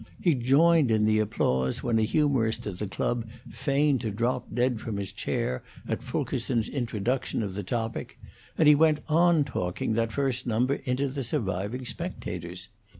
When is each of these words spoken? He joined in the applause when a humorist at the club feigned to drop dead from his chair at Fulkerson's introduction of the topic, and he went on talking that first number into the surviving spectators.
He 0.19 0.33
joined 0.33 0.89
in 0.89 1.05
the 1.05 1.19
applause 1.19 1.83
when 1.83 1.99
a 1.99 2.01
humorist 2.01 2.65
at 2.65 2.79
the 2.79 2.87
club 2.87 3.29
feigned 3.51 4.01
to 4.01 4.09
drop 4.09 4.47
dead 4.51 4.81
from 4.81 4.97
his 4.97 5.13
chair 5.13 5.61
at 5.87 6.01
Fulkerson's 6.01 6.67
introduction 6.67 7.43
of 7.43 7.53
the 7.53 7.61
topic, 7.61 8.17
and 8.57 8.67
he 8.67 8.73
went 8.73 9.01
on 9.07 9.43
talking 9.43 9.93
that 9.93 10.11
first 10.11 10.47
number 10.47 10.73
into 10.85 11.07
the 11.07 11.23
surviving 11.23 11.85
spectators. 11.85 12.67